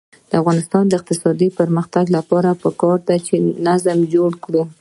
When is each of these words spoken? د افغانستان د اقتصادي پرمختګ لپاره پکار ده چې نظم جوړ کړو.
د 0.29 0.31
افغانستان 0.41 0.83
د 0.87 0.93
اقتصادي 0.99 1.49
پرمختګ 1.59 2.05
لپاره 2.17 2.59
پکار 2.63 2.97
ده 3.07 3.15
چې 3.25 3.35
نظم 3.67 3.99
جوړ 4.13 4.31
کړو. 4.43 4.63